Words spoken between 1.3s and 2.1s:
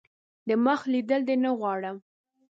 نه غواړم.